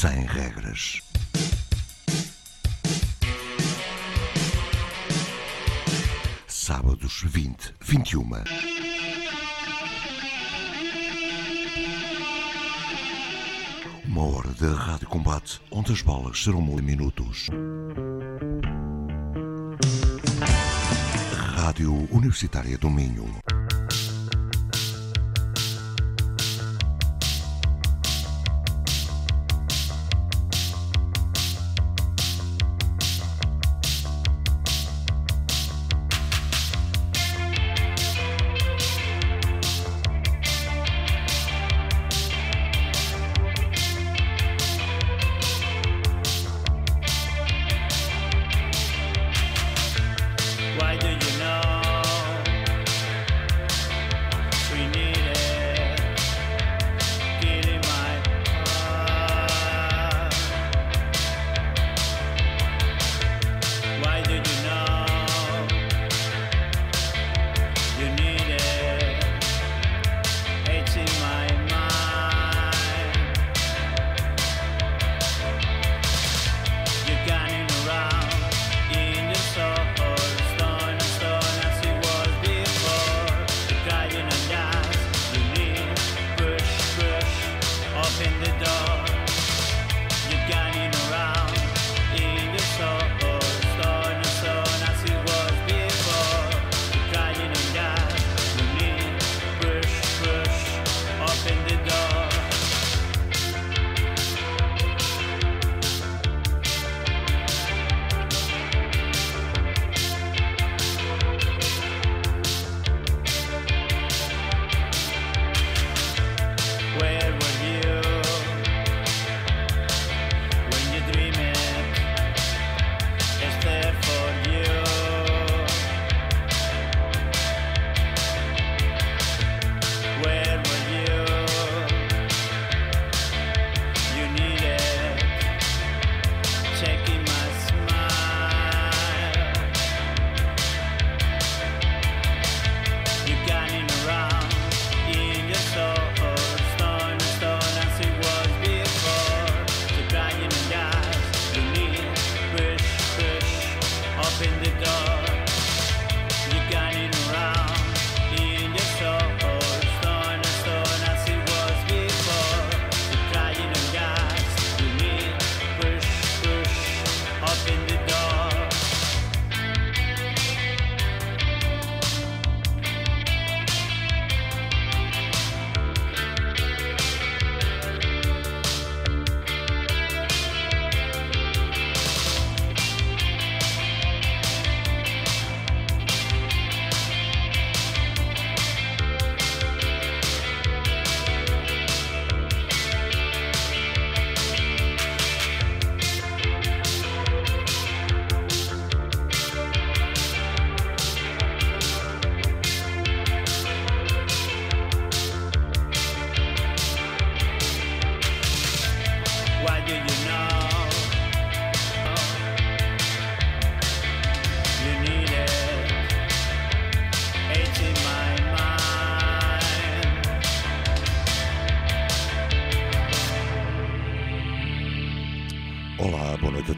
sem 0.00 0.20
regras. 0.26 1.02
Sábados 6.46 7.24
20, 7.26 7.74
21. 7.80 8.22
Uma 14.04 14.22
hora 14.22 14.50
de 14.50 14.66
rádio 14.72 15.08
combate 15.08 15.60
onde 15.72 15.90
as 15.90 16.00
balas 16.02 16.44
serão 16.44 16.62
mil 16.62 16.80
minutos. 16.80 17.48
Rádio 21.56 21.92
Universitária 22.12 22.78
do 22.78 22.88
Minho. 22.88 23.34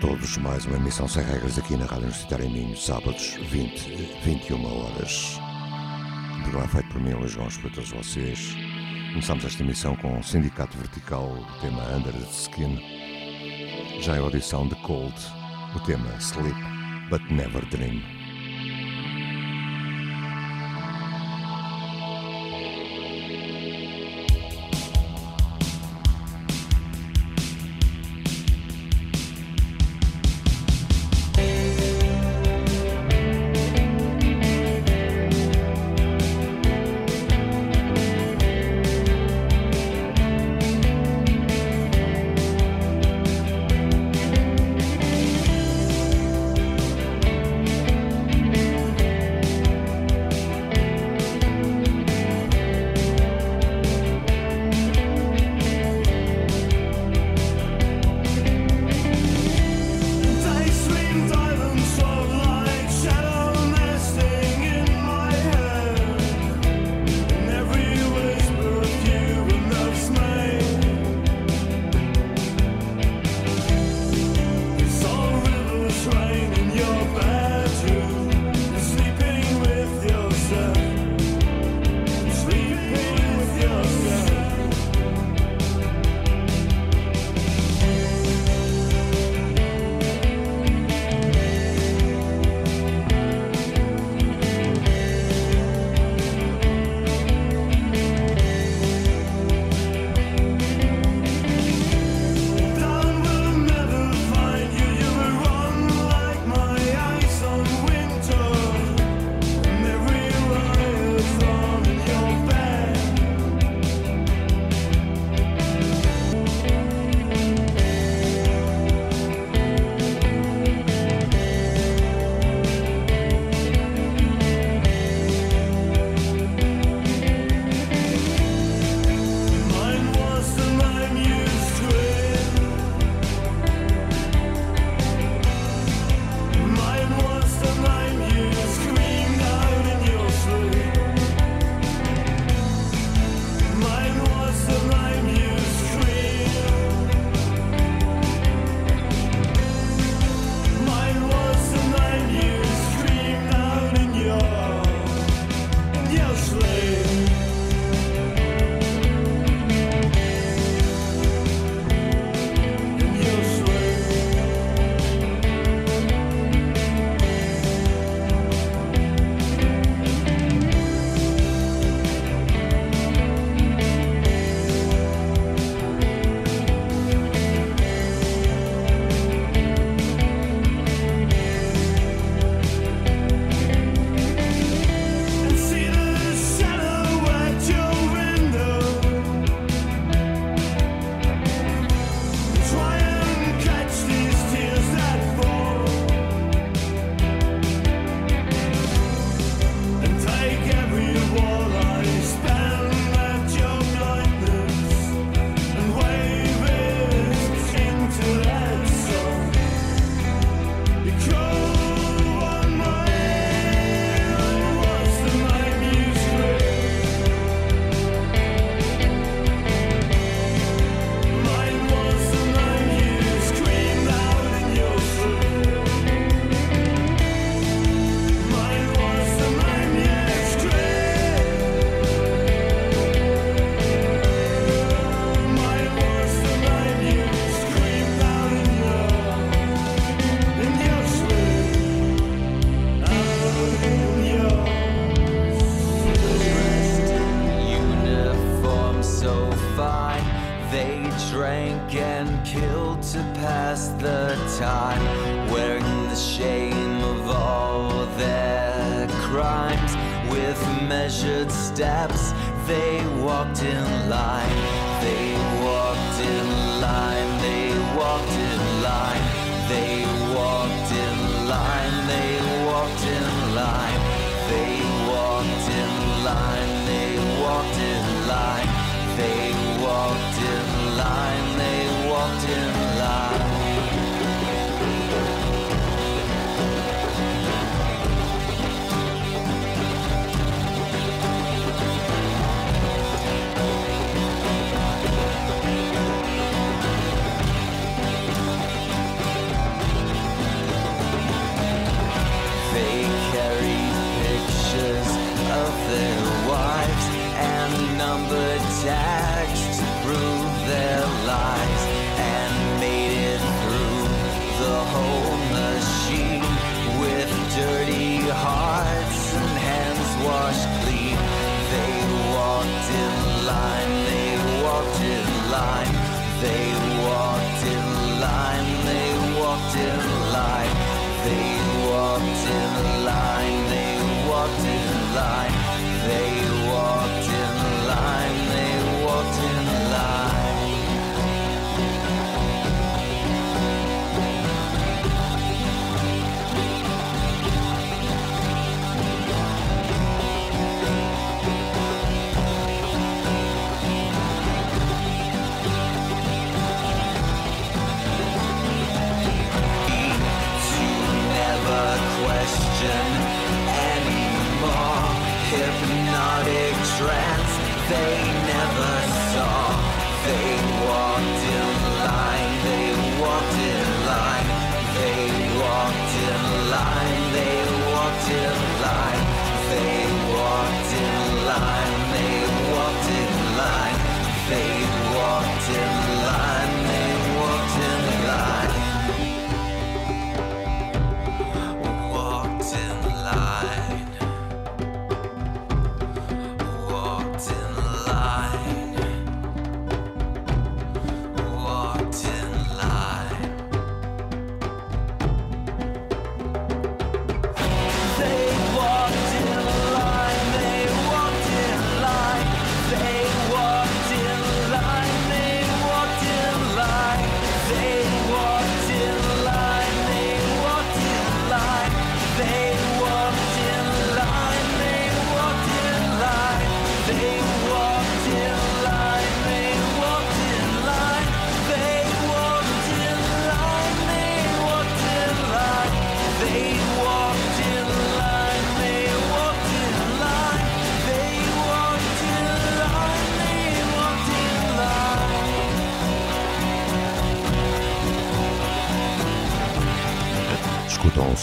todos. 0.00 0.38
Mais 0.38 0.64
uma 0.64 0.76
emissão 0.76 1.06
sem 1.06 1.22
regras 1.22 1.58
aqui 1.58 1.76
na 1.76 1.84
Rádio 1.84 2.04
Universitária 2.04 2.44
em 2.44 2.50
Minho, 2.50 2.76
sábados 2.76 3.34
20, 3.50 4.20
21 4.24 4.64
horas. 4.64 5.38
Um 6.38 6.42
programa 6.42 6.64
é 6.64 6.68
feito 6.68 6.88
por 6.88 7.00
mim, 7.00 7.12
Luís 7.12 7.34
Gomes, 7.34 7.58
para 7.58 7.70
todos 7.70 7.90
vocês. 7.90 8.56
Começamos 9.10 9.44
esta 9.44 9.62
emissão 9.62 9.94
com 9.96 10.18
o 10.18 10.22
Sindicato 10.22 10.76
Vertical, 10.78 11.26
o 11.26 11.60
tema 11.60 11.82
Under 11.94 12.12
the 12.12 12.30
Skin. 12.30 12.80
Já 14.00 14.16
é 14.16 14.18
audição 14.18 14.66
de 14.66 14.74
Cold, 14.76 15.14
o 15.74 15.80
tema 15.80 16.10
Sleep 16.18 16.58
But 17.10 17.22
Never 17.30 17.64
Dream. 17.66 18.19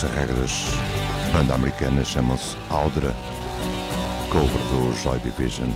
Regras. 0.03 0.65
Banda 1.33 1.55
americana 1.55 2.03
chama-se 2.03 2.55
Audra. 2.69 3.13
cover 4.29 4.59
do 4.69 4.93
Joy 5.01 5.19
Division, 5.19 5.73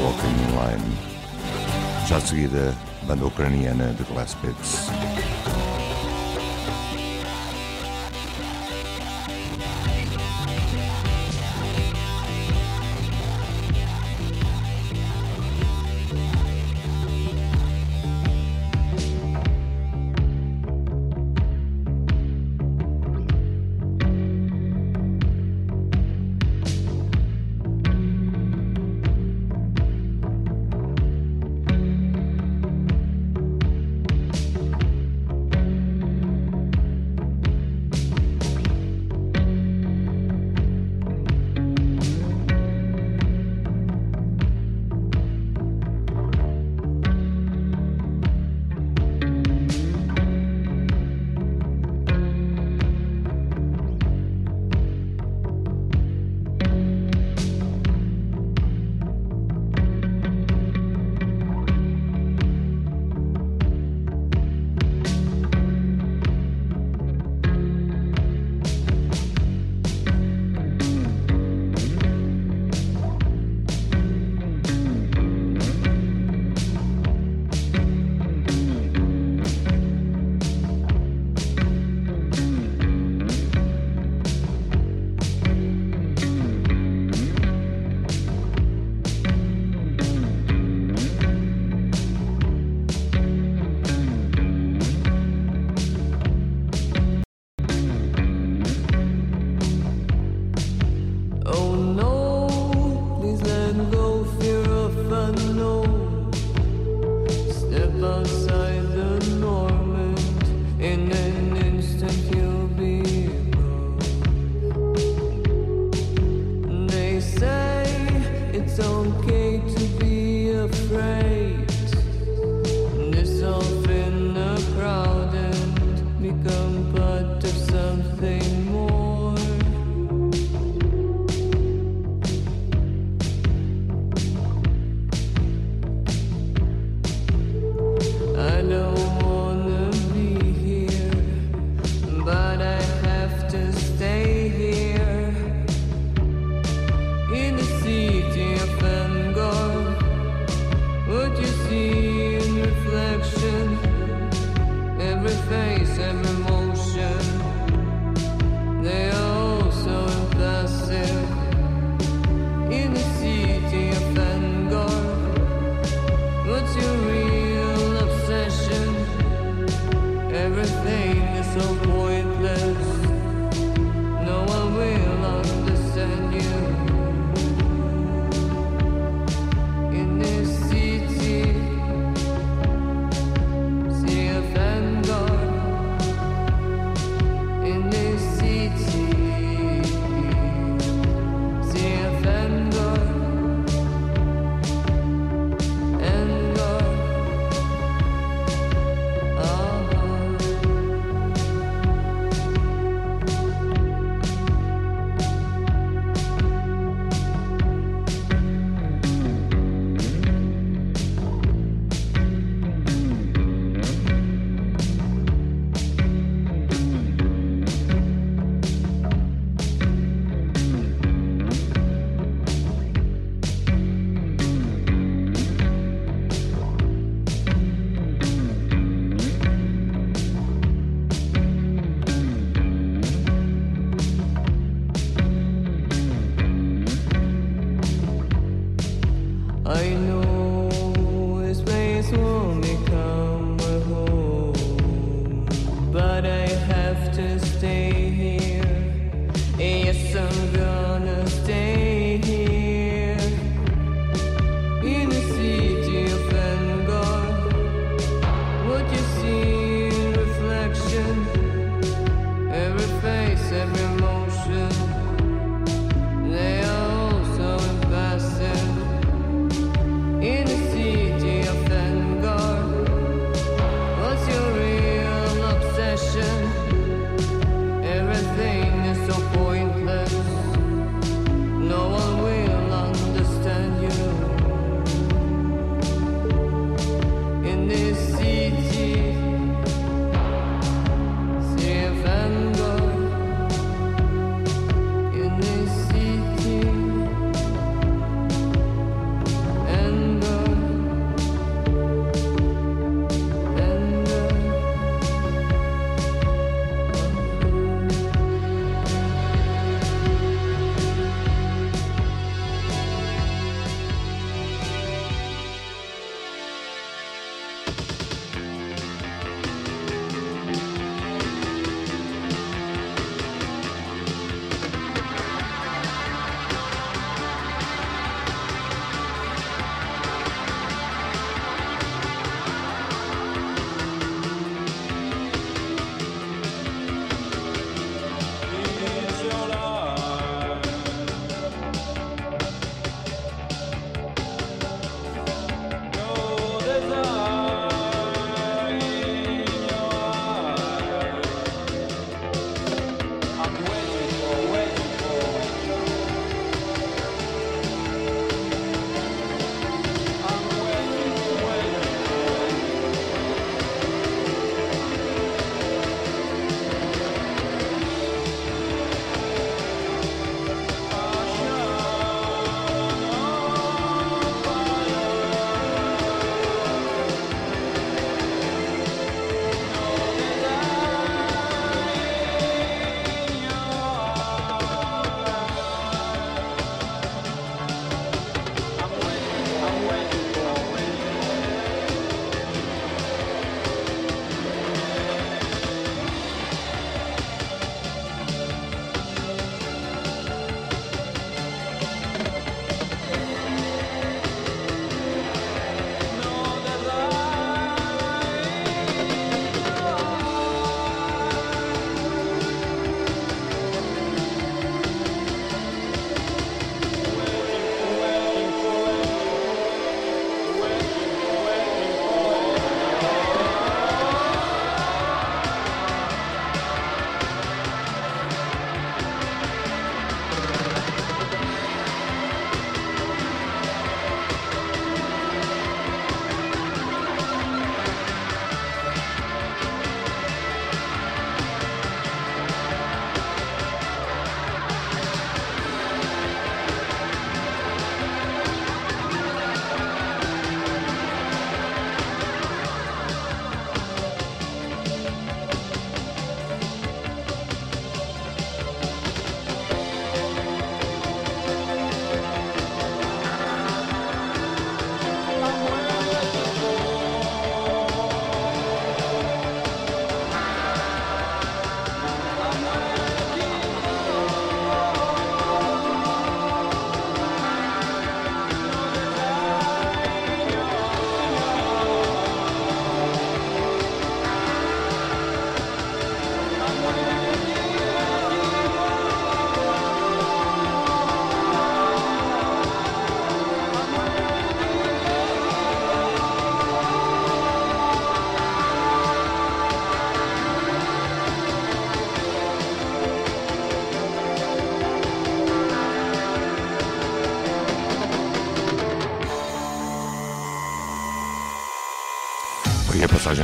Walking 0.00 0.34
in 0.44 0.52
Line. 0.54 0.96
Já 2.06 2.18
de 2.18 2.28
seguida, 2.28 2.74
banda 3.06 3.24
ucraniana 3.26 3.92
de 3.94 4.04
Glass 4.04 4.34
Pits. 4.34 5.41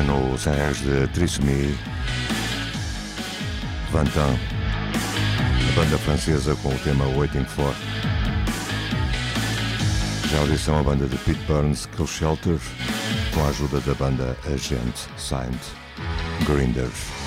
No 0.07 0.39
Sem 0.39 0.53
Regras 0.53 0.81
de 0.81 1.07
Trissomie, 1.09 1.77
Vantan, 3.91 4.39
a 5.69 5.73
banda 5.75 5.99
francesa 5.99 6.55
com 6.57 6.69
o 6.69 6.79
tema 6.79 7.05
Waiting 7.17 7.45
For. 7.45 7.75
Já 10.31 10.39
audição 10.39 10.79
a 10.79 10.83
banda 10.83 11.07
de 11.07 11.17
Pete 11.19 11.43
Burns, 11.47 11.87
Kill 11.97 12.07
Shelter, 12.07 12.59
com 13.35 13.45
a 13.45 13.49
ajuda 13.49 13.81
da 13.81 13.95
banda 13.95 14.37
Agent 14.47 14.95
Signed 15.17 15.61
Grinders. 16.47 17.18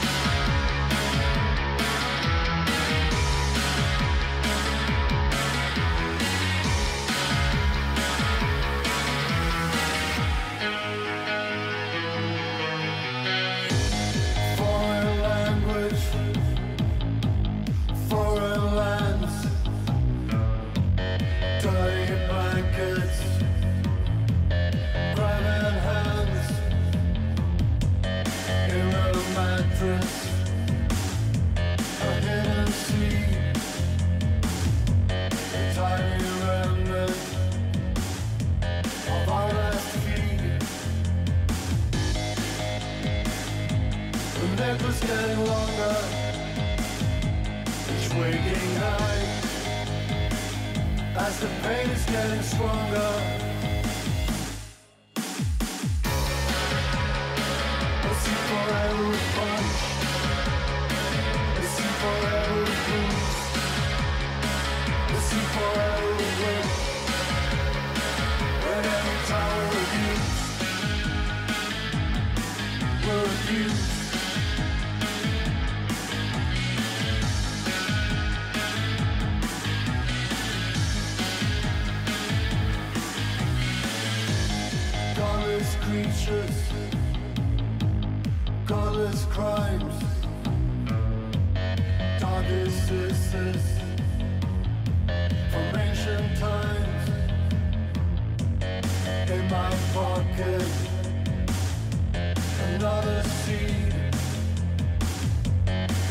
another 102.73 103.21
seed 103.23 103.93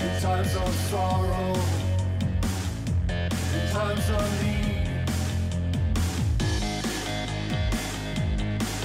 in 0.03 0.21
times 0.21 0.55
of 0.55 0.75
sorrow, 0.89 1.55
in 3.09 3.71
times 3.71 4.11
of 4.11 4.43
need. 4.43 5.05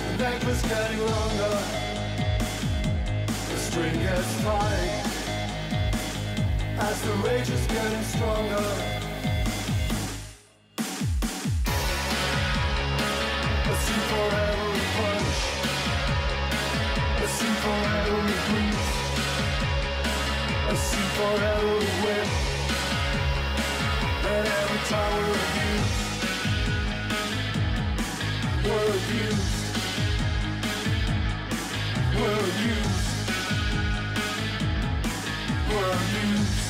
The 0.07 0.17
night 0.17 0.43
getting 0.63 0.99
longer, 0.99 1.57
the 3.49 3.57
string 3.57 3.99
gets 3.99 4.43
tight, 4.43 5.03
as 6.79 7.01
the 7.01 7.13
rage 7.27 7.49
is 7.49 7.67
getting 7.67 8.03
stronger. 8.03 9.04
forever 21.15 21.75
with 22.03 22.31
And 24.33 24.47
every 24.59 24.81
time 24.91 25.13
we're 25.15 25.39
abused 25.47 25.95
We're 28.65 28.89
abused 28.99 29.55
We're 32.17 32.41
abused 32.51 33.07
We're 35.69 35.93
abused 35.99 36.65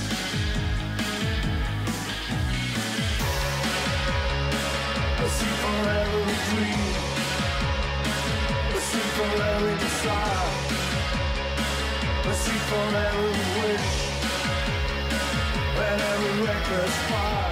I 5.18 5.28
see 5.38 5.54
forever 5.64 6.18
we 6.28 6.36
dream 6.50 6.86
I 8.76 8.80
see 8.90 9.06
forever 9.18 9.66
we 9.66 9.74
desire 9.86 10.50
I 12.26 12.34
see 12.44 12.60
forever 12.70 13.24
we 13.24 13.44
wish 13.62 14.05
and 15.88 16.02
every 16.02 16.46
reckless 16.46 16.96
part. 17.08 17.45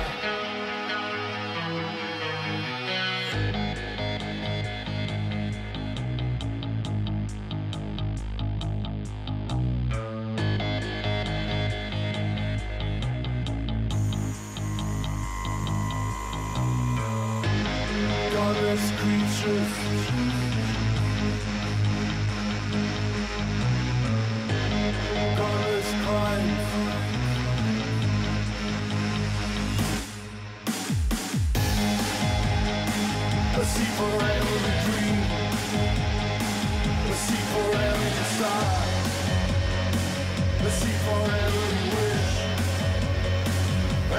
for 41.06 41.24
every 41.46 41.82
wish 41.96 42.34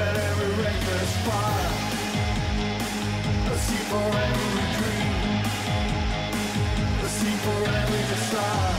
And 0.00 0.16
every 0.28 0.50
reckless 0.62 1.12
fire 1.26 1.72
for 3.90 4.08
every 4.26 4.66
dream 4.76 5.14
for 7.46 7.60
every 7.80 8.02
desire 8.12 8.74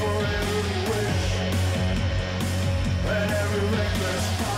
for 0.00 0.18
every 0.38 0.76
wish 0.90 1.26
And 3.06 3.30
every 3.42 3.64
reckless 3.76 4.26
fire 4.38 4.55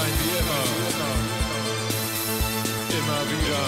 sein 0.00 0.14
wie 0.20 0.32
immer. 0.40 0.64
Immer 2.98 3.20
wieder. 3.30 3.64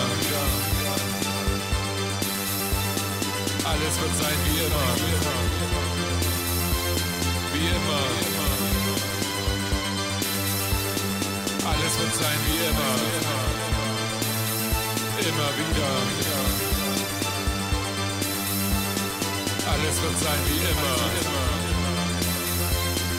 Alles 3.71 3.95
wird 4.01 4.15
sein 4.23 4.39
wie 4.45 4.59
immer. 4.67 4.89
Wie 7.53 7.67
immer. 7.77 8.05
Alles 11.71 11.93
wird 12.01 12.15
sein 12.23 12.41
wie 12.47 12.61
immer. 12.71 12.95
Immer 15.29 15.51
wieder. 15.59 15.93
Alles 19.73 19.97
wird 20.03 20.17
sein 20.25 20.43
wie 20.49 20.63
immer. 20.73 20.99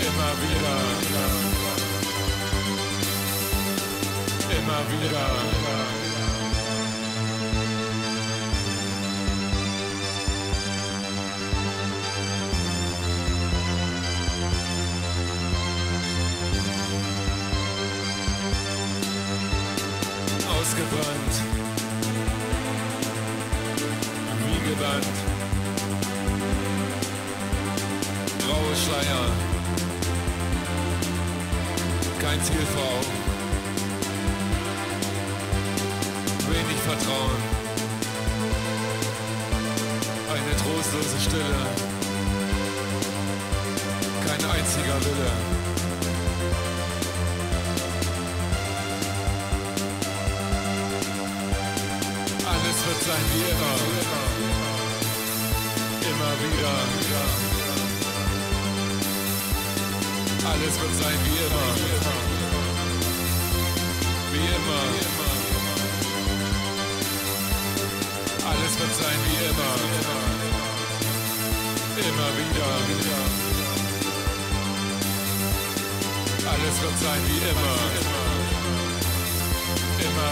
Immer 0.07 0.31
wieder. 0.43 1.62
Immer 4.73 4.91
wieder. 5.03 5.82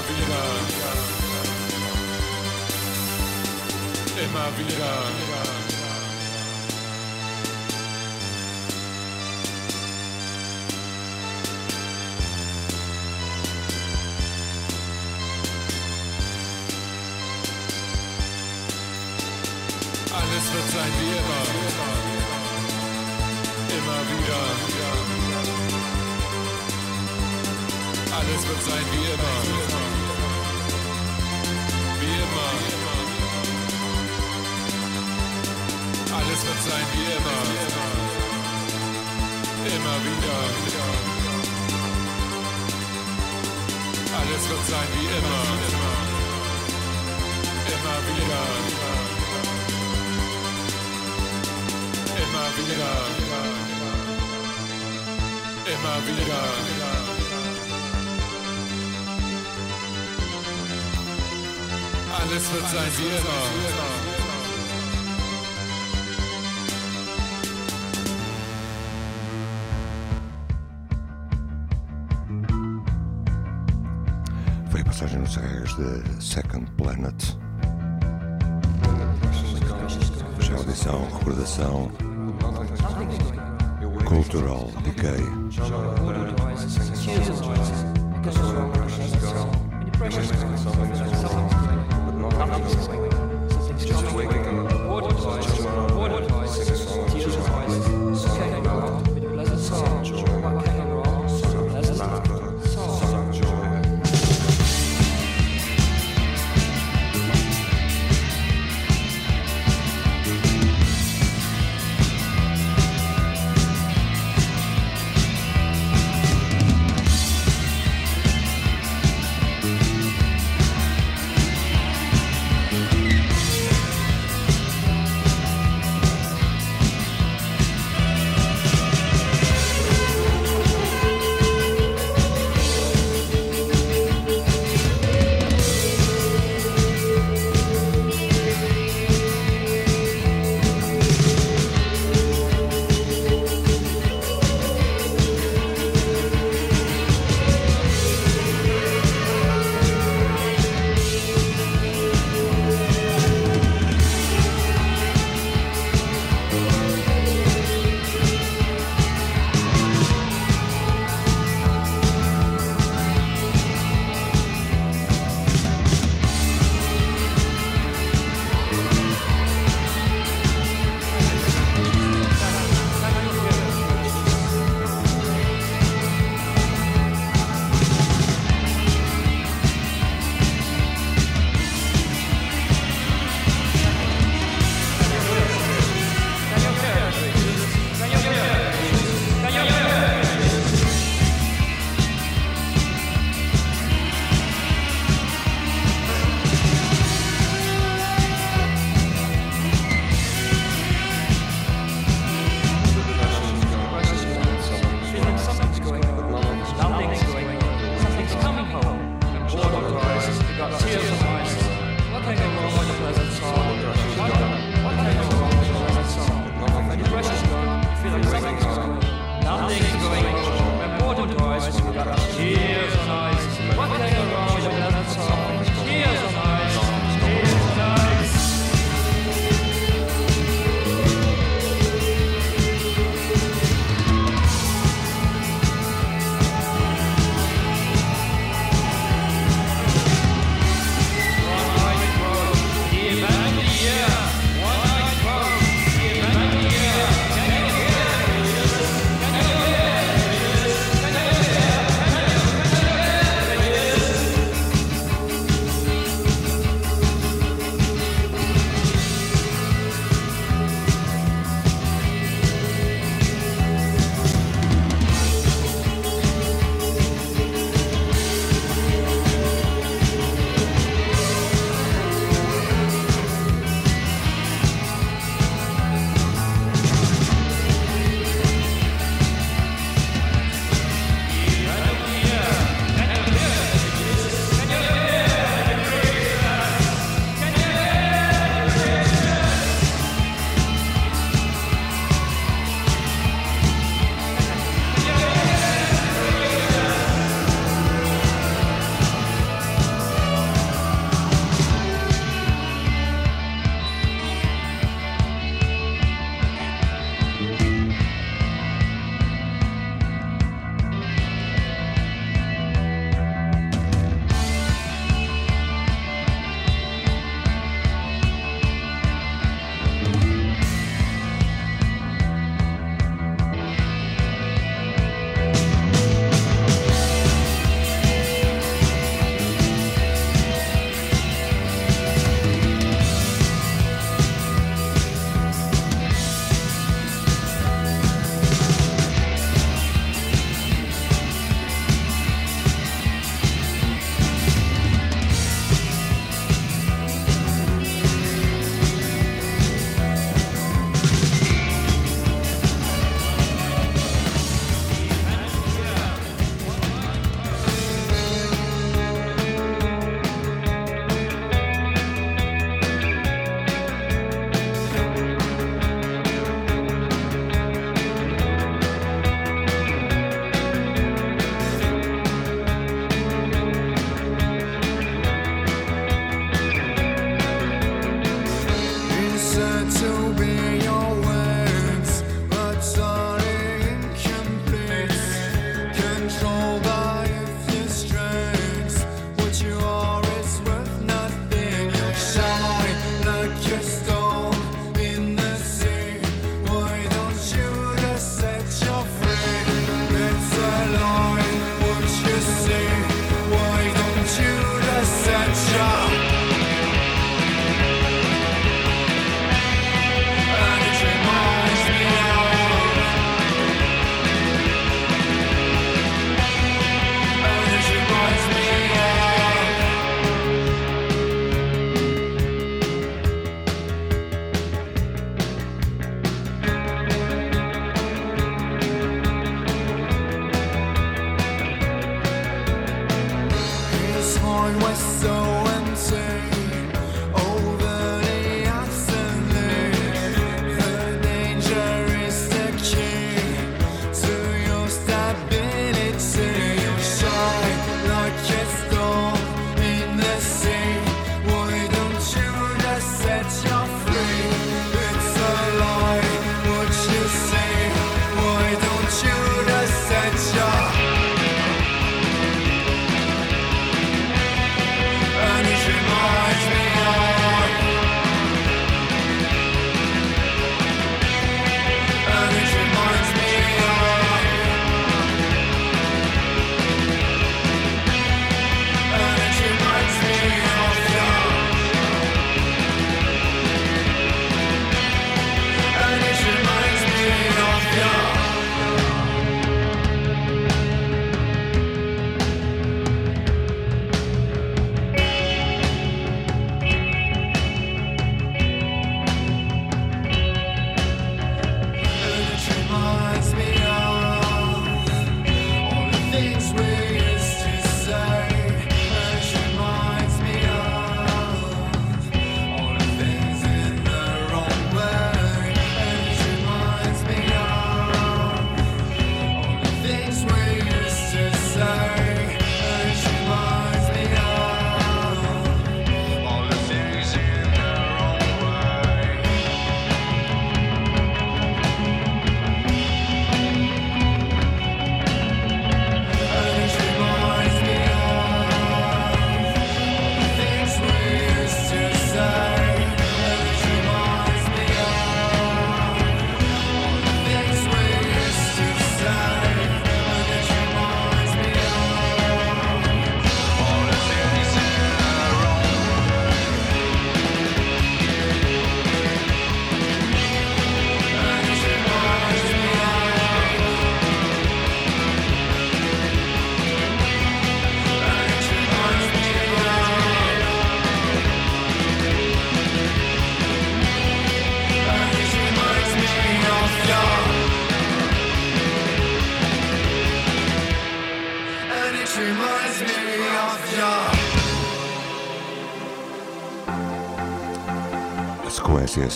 Wieder. 0.10 0.44
Immer 4.24 4.48
wieder. 4.58 4.94
Alles 20.14 20.46
wird 20.54 20.70
sein 20.72 20.94
wie 21.00 21.12
immer. 21.20 21.44
Immer 23.78 24.02
wieder. 24.12 24.42
Alles 28.16 28.42
wird 28.48 28.64
sein 28.64 28.86
wie 28.92 29.06
immer. 29.14 29.81
Sein 36.70 36.86
wie 36.94 37.08
immer. 37.18 37.42
Immer 39.76 39.98
wieder. 40.06 40.40
Alles 44.20 44.44
wird 44.50 44.66
sein 44.70 44.90
wie 44.96 45.08
immer. 45.20 45.44
Immer 47.74 47.98
wieder. 48.08 48.44
Immer 52.24 52.48
wieder. 52.58 52.94
Immer 55.74 55.98
wieder. 56.08 56.44
Alles 62.20 62.46
wird 62.54 62.68
sein 62.70 62.92
wie 62.98 63.10
immer. 63.18 63.91
as 75.32 75.38
raias 75.38 75.74
da 75.76 76.22
Second 76.22 76.70
Planet. 76.76 77.38
Já 80.40 80.56
audição, 80.56 81.08
recordação, 81.14 81.92
cultural 84.06 84.70
decay. 84.84 85.22
But 92.06 92.16
not 92.16 93.11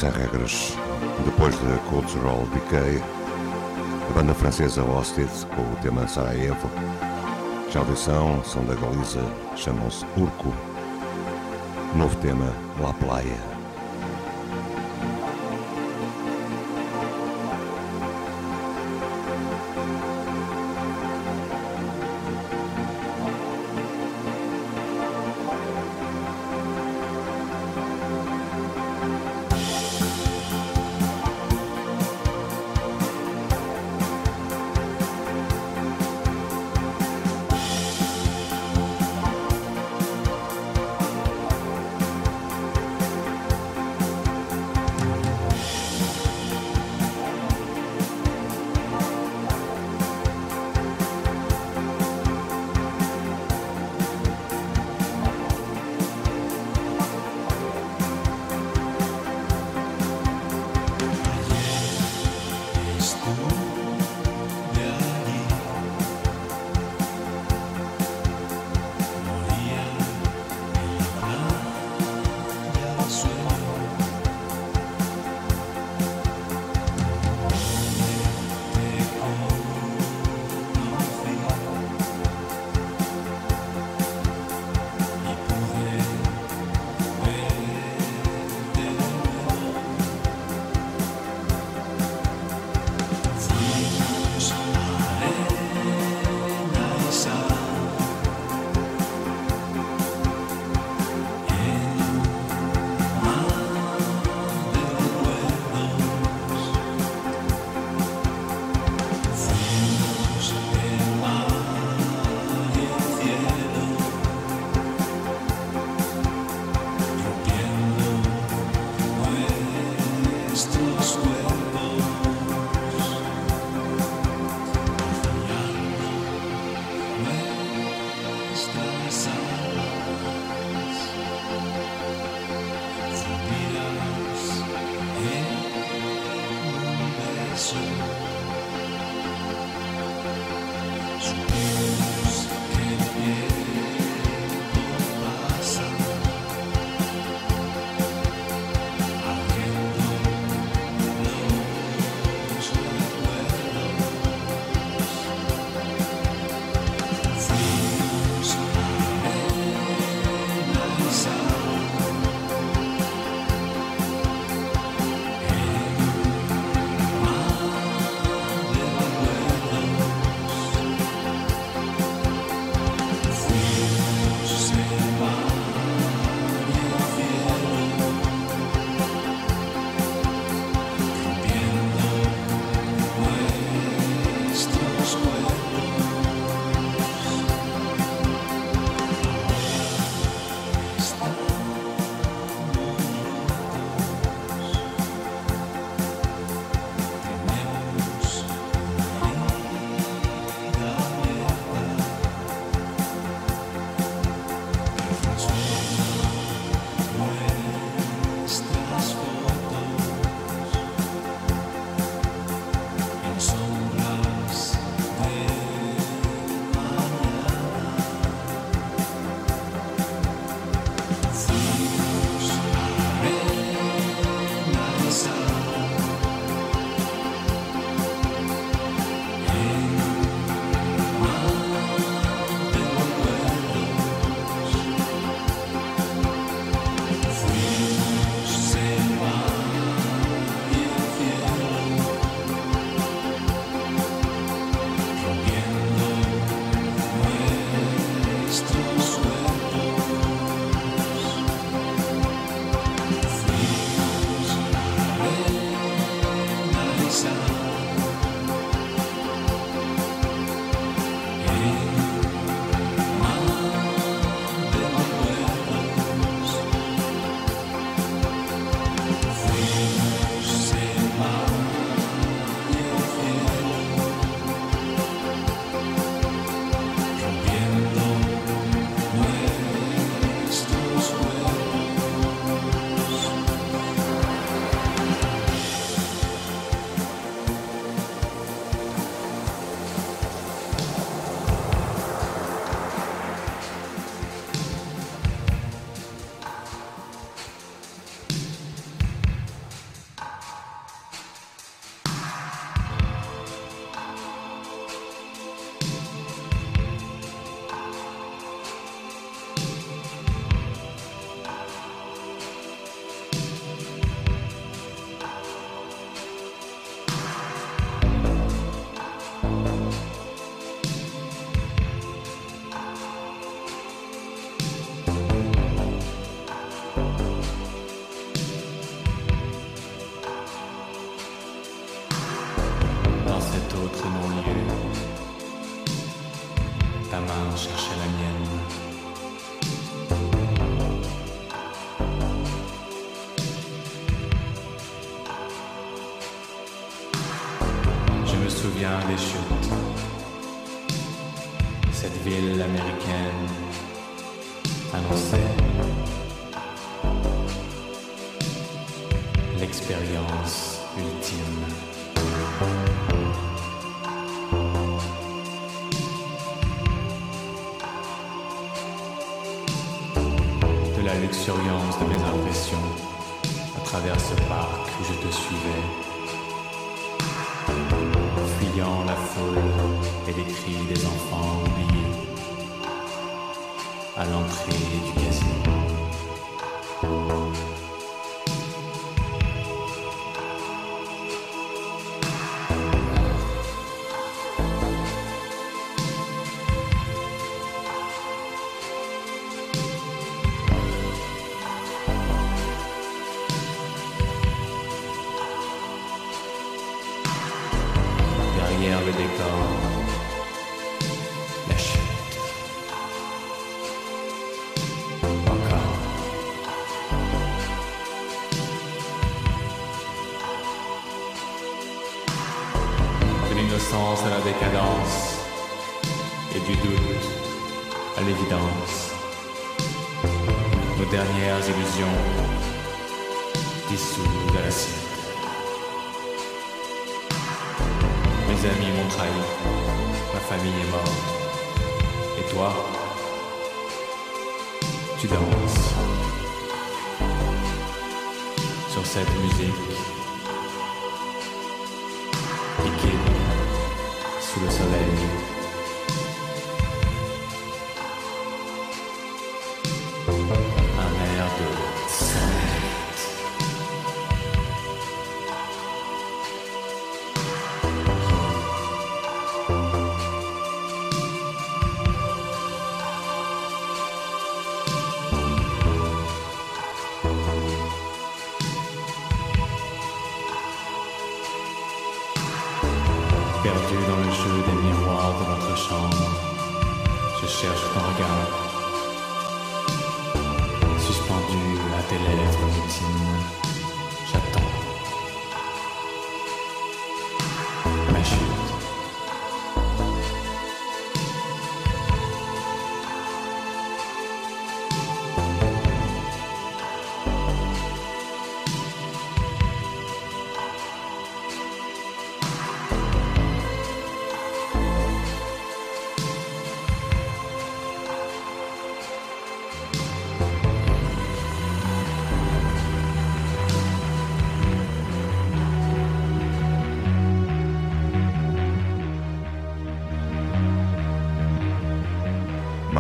sem 0.05 0.11
regras. 0.11 0.73
Depois 1.23 1.55
de 1.55 1.79
Cultural 1.89 2.45
Decay, 2.53 3.01
a 4.09 4.13
banda 4.13 4.33
francesa 4.33 4.83
Hosted 4.83 5.29
com 5.55 5.61
o 5.61 5.75
tema 5.81 6.07
Sarajevo. 6.07 6.69
Já 7.71 7.79
audição, 7.79 8.43
são 8.43 8.63
da 8.65 8.75
Galiza, 8.75 9.23
chamam-se 9.55 10.05
Urco. 10.17 10.53
Novo 11.95 12.15
tema, 12.17 12.53
La 12.79 12.93
Playa. 12.93 13.54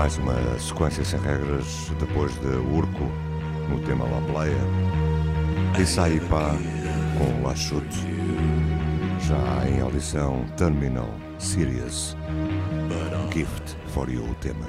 mais 0.05 0.17
uma 0.19 0.59
sequência 0.59 1.03
sem 1.03 1.19
regras 1.19 1.91
depois 1.99 2.31
de 2.35 2.47
Urco, 2.47 3.05
no 3.67 3.79
tema 3.79 4.05
La 4.05 4.21
Playa. 4.31 4.53
E 5.79 5.83
sai 5.83 6.19
pá 6.29 6.55
com 7.17 7.41
Lachute, 7.41 8.05
já 9.19 9.67
em 9.67 9.81
audição 9.81 10.45
Terminal 10.57 11.09
Series. 11.39 12.15
Gift 13.33 13.75
for 13.87 14.07
You, 14.07 14.29
o 14.29 14.35
tema. 14.35 14.65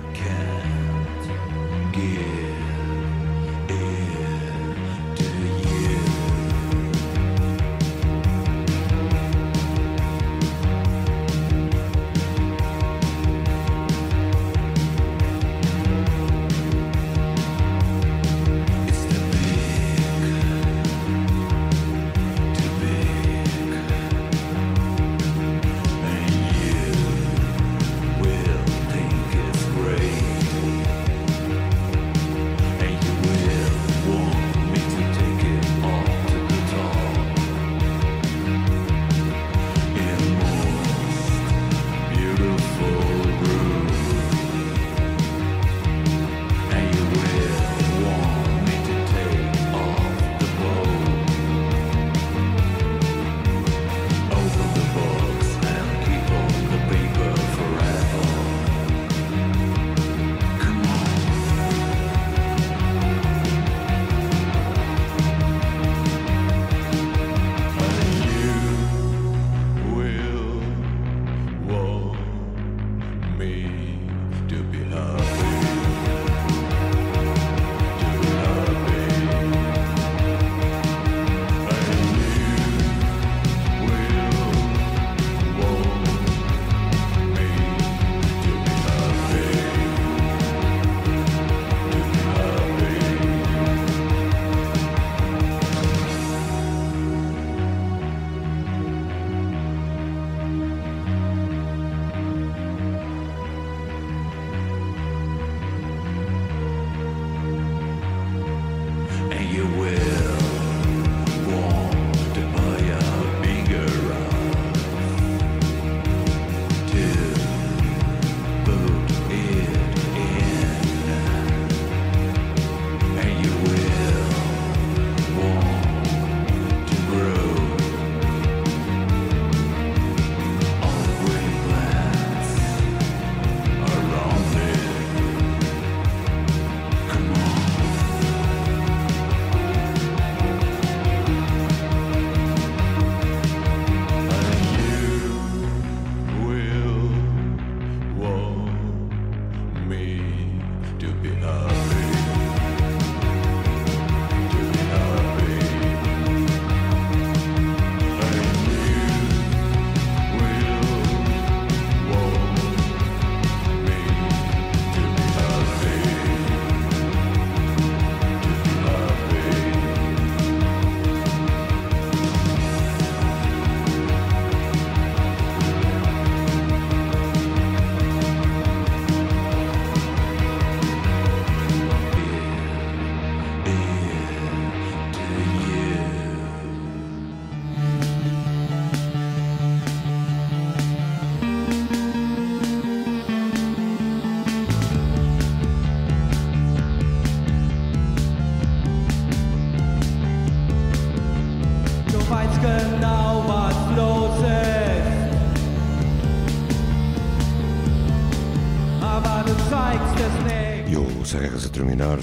Terminar 211.86 212.18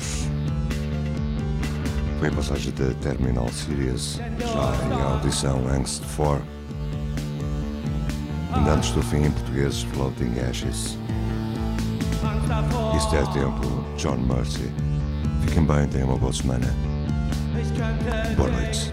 foi 2.19 2.27
a 2.27 2.31
passagem 2.31 2.73
da 2.73 2.93
Terminal 2.95 3.47
Series, 3.49 4.19
já 4.39 4.95
em 4.95 5.01
audição 5.01 5.67
Angst 5.67 6.03
4. 6.15 6.43
Ainda 8.53 8.73
antes 8.73 8.91
do 8.91 9.01
fim 9.01 9.23
em 9.23 9.31
português, 9.31 9.83
Floating 9.83 10.39
Ashes. 10.39 10.97
Isto 12.97 13.15
é 13.15 13.25
tempo, 13.33 13.85
John 13.97 14.17
Mercy. 14.17 14.71
Fiquem 15.41 15.65
bem, 15.65 15.87
tenham 15.87 16.09
uma 16.09 16.17
boa 16.17 16.31
semana. 16.31 16.67
Boa 18.37 18.49
noite. 18.49 18.91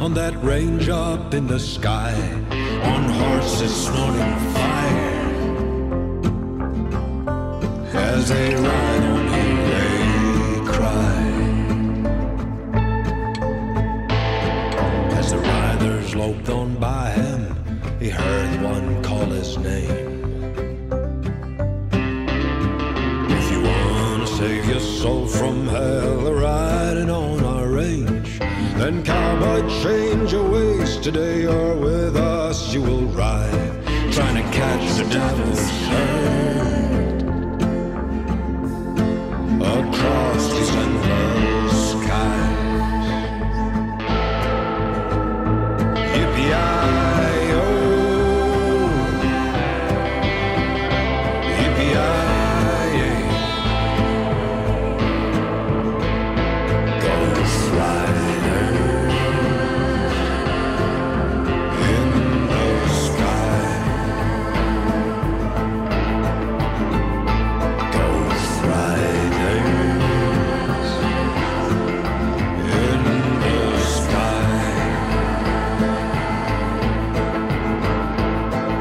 on 0.00 0.14
that 0.14 0.34
range 0.42 0.88
up 0.88 1.34
in 1.34 1.46
the 1.46 1.60
sky, 1.60 2.14
on 2.82 3.04
horses 3.10 3.84
snorting 3.84 4.36
fire 4.54 5.20
as 7.94 8.28
they 8.30 8.54
ride. 8.54 8.99